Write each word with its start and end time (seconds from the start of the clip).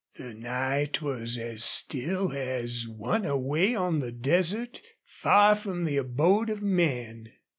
The 0.17 0.33
night 0.33 0.99
was 1.03 1.37
as 1.37 1.63
still 1.63 2.31
as 2.33 2.87
one 2.87 3.23
away 3.23 3.75
on 3.75 3.99
the 3.99 4.11
desert 4.11 4.81
far 5.05 5.53
from 5.53 5.85
the 5.85 5.97
abode 5.97 6.49
of 6.49 6.63
men. 6.63 7.31